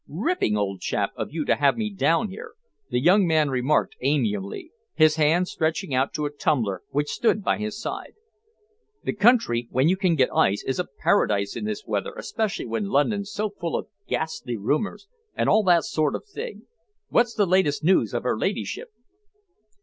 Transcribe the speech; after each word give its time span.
"Ripping, 0.07 0.57
old 0.57 0.79
chap, 0.81 1.11
of 1.15 1.31
you 1.31 1.45
to 1.45 1.53
have 1.57 1.77
me 1.77 1.91
down 1.93 2.29
here," 2.29 2.53
the 2.89 2.99
young 2.99 3.27
man 3.27 3.51
remarked 3.51 3.97
amiably, 4.01 4.71
his 4.95 5.17
hand 5.17 5.47
stretching 5.47 5.93
out 5.93 6.11
to 6.15 6.25
a 6.25 6.31
tumbler 6.31 6.81
which 6.89 7.11
stood 7.11 7.43
by 7.43 7.59
his 7.59 7.79
side. 7.79 8.15
"The 9.03 9.13
country, 9.13 9.67
when 9.69 9.87
you 9.89 9.95
can 9.95 10.15
get 10.15 10.33
ice, 10.35 10.63
is 10.65 10.79
a 10.79 10.85
paradise 10.97 11.55
in 11.55 11.65
this 11.65 11.85
weather, 11.85 12.13
especially 12.17 12.65
when 12.65 12.85
London's 12.85 13.31
so 13.31 13.51
full 13.51 13.75
of 13.75 13.89
ghastly 14.07 14.57
rumours 14.57 15.07
and 15.35 15.47
all 15.47 15.61
that 15.65 15.83
sort 15.83 16.15
of 16.15 16.25
thing. 16.25 16.63
What's 17.09 17.35
the 17.35 17.45
latest 17.45 17.83
news 17.83 18.11
of 18.15 18.23
her 18.23 18.35
ladyship?" 18.35 18.89